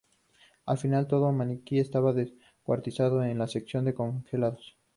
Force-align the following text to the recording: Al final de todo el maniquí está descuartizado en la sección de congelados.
Al 0.65 0.79
final 0.79 1.03
de 1.03 1.09
todo 1.11 1.29
el 1.29 1.35
maniquí 1.35 1.77
está 1.77 2.01
descuartizado 2.11 3.23
en 3.23 3.37
la 3.37 3.47
sección 3.47 3.85
de 3.85 3.93
congelados. 3.93 4.75